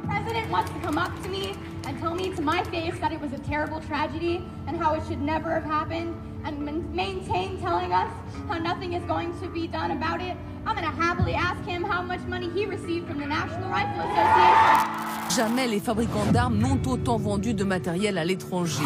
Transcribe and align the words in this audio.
The 0.00 0.06
president 0.08 0.50
wants 0.50 0.70
to 0.70 0.78
come 0.80 0.98
up 0.98 1.12
to 1.22 1.28
me 1.28 1.54
and 1.86 1.98
tell 1.98 2.14
me 2.14 2.30
to 2.30 2.42
my 2.42 2.62
face 2.64 2.98
that 3.00 3.12
it 3.12 3.20
was 3.20 3.32
a 3.32 3.38
terrible 3.38 3.80
tragedy 3.80 4.44
and 4.66 4.76
how 4.76 4.94
it 4.94 5.02
should 5.08 5.20
never 5.20 5.50
have 5.50 5.64
happened 5.64 6.14
and 6.44 6.60
maintain 6.94 7.58
telling 7.60 7.92
us 7.92 8.10
how 8.48 8.58
nothing 8.58 8.92
is 8.92 9.04
going 9.04 9.32
to 9.40 9.48
be 9.48 9.66
done 9.66 9.90
about 9.92 10.20
it. 10.20 10.36
I'm 10.66 10.76
going 10.76 10.86
to 10.86 11.02
happily 11.02 11.34
ask 11.34 11.62
him 11.64 11.82
how 11.82 12.02
much 12.02 12.20
money 12.28 12.50
he 12.50 12.66
received 12.66 13.06
from 13.08 13.18
the 13.18 13.26
National 13.26 13.70
Rifle 13.70 14.00
Association. 14.00 15.34
Jamais 15.36 15.66
les 15.66 15.80
fabricants 15.80 16.26
d'armes 16.32 16.58
n'ont 16.58 16.80
autant 16.86 17.18
vendu 17.18 17.54
de 17.54 17.64
matériel 17.64 18.18
à 18.18 18.24
l'étranger. 18.24 18.84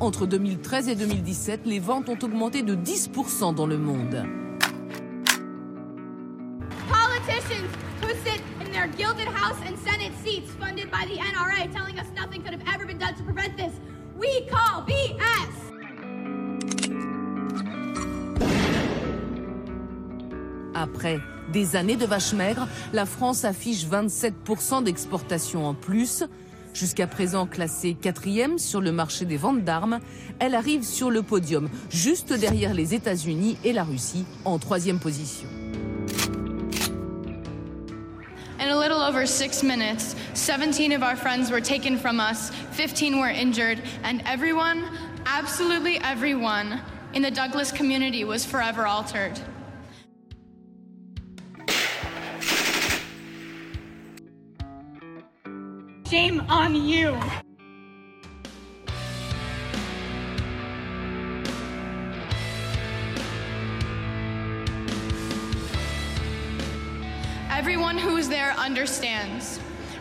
Entre 0.00 0.26
2013 0.26 0.88
et 0.90 0.94
2017, 0.94 1.62
les 1.64 1.78
ventes 1.78 2.08
ont 2.08 2.18
augmenté 2.22 2.62
de 2.62 2.74
10% 2.74 3.54
dans 3.54 3.66
le 3.66 3.78
monde. 3.78 4.24
Politicians 6.88 7.66
gilded 8.88 9.28
house 9.28 9.58
and 9.66 9.76
Senate 9.78 10.12
seats 10.22 10.50
funded 10.60 10.90
by 10.90 11.06
the 11.06 11.18
NRA 11.18 11.72
telling 11.72 11.98
us 11.98 12.06
nothing 12.14 12.42
could 12.42 12.52
have 12.52 12.62
ever 12.74 12.86
been 12.86 12.98
done 12.98 13.14
to 13.14 13.22
prevent 13.22 13.56
this. 13.56 13.72
We 14.16 14.46
call. 14.48 14.66
Après 20.76 21.18
des 21.52 21.74
années 21.74 21.96
de 21.96 22.04
vaches 22.04 22.34
maigres, 22.34 22.68
la 22.92 23.06
France 23.06 23.44
affiche 23.44 23.86
27% 23.86 24.84
d'exportation 24.84 25.66
en 25.66 25.74
plus. 25.74 26.24
Jusqu'à 26.74 27.06
présent 27.06 27.46
classée 27.46 27.94
quatrième 27.94 28.58
sur 28.58 28.82
le 28.82 28.92
marché 28.92 29.24
des 29.24 29.38
ventes 29.38 29.64
d'armes, 29.64 30.00
elle 30.38 30.54
arrive 30.54 30.84
sur 30.84 31.10
le 31.10 31.22
podium, 31.22 31.70
juste 31.88 32.34
derrière 32.34 32.74
les 32.74 32.94
États-Unis 32.94 33.56
et 33.64 33.72
la 33.72 33.84
Russie, 33.84 34.26
en 34.44 34.58
troisième 34.58 34.98
position. 34.98 35.48
Over 39.06 39.24
six 39.24 39.62
minutes, 39.62 40.16
17 40.34 40.90
of 40.90 41.04
our 41.04 41.14
friends 41.14 41.48
were 41.48 41.60
taken 41.60 41.96
from 41.96 42.18
us, 42.18 42.50
15 42.72 43.20
were 43.20 43.28
injured, 43.28 43.80
and 44.02 44.20
everyone, 44.26 44.84
absolutely 45.26 45.98
everyone, 45.98 46.80
in 47.14 47.22
the 47.22 47.30
Douglas 47.30 47.70
community 47.70 48.24
was 48.24 48.44
forever 48.44 48.84
altered. 48.84 49.38
Shame 56.10 56.40
on 56.48 56.74
you. 56.74 57.16
Everyone 67.58 67.96
who 67.96 68.20
there 68.22 68.54
understands. 68.58 69.60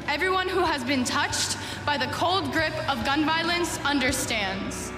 Everyone 0.09 0.49
who 0.49 0.59
has 0.59 0.83
been 0.83 1.05
touched 1.05 1.57
by 1.85 1.97
the 1.97 2.07
cold 2.11 2.51
grip 2.51 2.73
of 2.89 3.05
gun 3.05 3.23
violence 3.23 3.79
understands. 3.85 4.91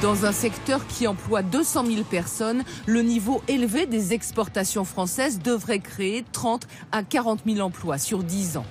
Dans 0.00 0.24
un 0.24 0.30
secteur 0.30 0.86
qui 0.86 1.08
emploie 1.08 1.42
200 1.42 1.86
000 1.86 2.04
personnes, 2.04 2.62
le 2.86 3.02
niveau 3.02 3.42
élevé 3.48 3.86
des 3.86 4.12
exportations 4.12 4.84
françaises 4.84 5.40
devrait 5.40 5.80
créer 5.80 6.24
30 6.30 6.68
à 6.92 7.02
40 7.02 7.40
000 7.44 7.58
emplois 7.58 7.98
sur 7.98 8.22
10 8.22 8.58
ans. 8.58 8.66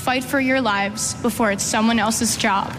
Fight 0.00 0.24
for 0.24 0.40
your 0.40 0.62
lives 0.62 1.12
before 1.20 1.52
it's 1.52 1.62
someone 1.62 1.98
else's 1.98 2.34
job. 2.38 2.72